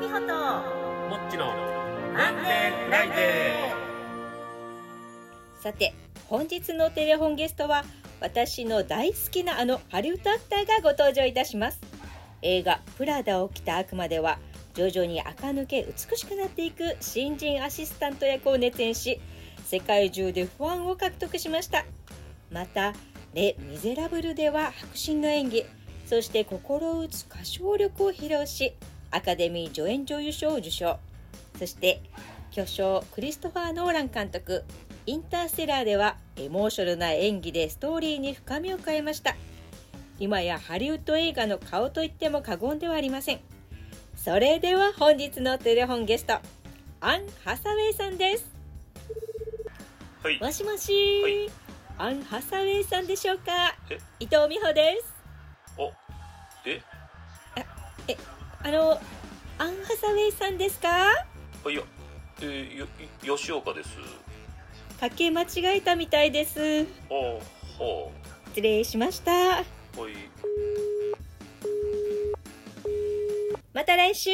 [0.00, 0.34] 美穂と
[1.10, 1.44] もっちの
[2.14, 2.84] マンデー。
[2.86, 3.70] フライデ
[5.60, 5.92] さて
[6.26, 7.84] 本日のテレフォンゲストは
[8.18, 11.80] 私の大好きなあのハリウッドアクターがご登場いたします。
[12.40, 14.38] 映画「プラダを着た悪魔」では
[14.72, 19.20] 徐々に垢抜け美しくなっていく新人アシスタント役を熱演し
[19.66, 21.84] 世界中でファンを獲得しました。
[22.50, 22.94] また
[23.34, 25.66] 「レ・ミゼラブル」では迫真の演技
[26.06, 28.72] そして心打つ歌唱力を披露し
[29.10, 30.98] アカデミー助演女優賞を受賞。
[31.58, 32.00] そして
[32.50, 34.64] 巨匠クリストファー・ノーラン監督。
[35.06, 39.34] インターステラーではエモーショナルな演技でストーリーに深みを変えました。
[40.18, 43.40] 今やハリウッド映画の顔といっても過言ではありません。
[44.14, 46.34] それでは本日のテレフォンゲスト
[47.00, 48.44] アン・ハサウェイさんです。
[50.22, 50.38] はい。
[50.38, 51.50] もしもし、はい。
[51.96, 53.74] アン・ハサウェイさんでしょうか？
[53.88, 53.98] え？
[54.20, 55.14] 伊藤美穂です。
[55.78, 55.90] お
[56.66, 58.16] え
[58.62, 58.98] あのアン・
[59.84, 60.88] ハサウェイさんですか？
[60.90, 61.82] あいや
[62.42, 62.86] えー、よ
[63.24, 63.90] よ吉岡です。
[64.98, 66.86] かけ間違えたみたいです。
[67.10, 68.10] あは
[68.48, 69.32] 失礼しました。
[69.32, 69.64] あはい。
[73.72, 74.30] また来週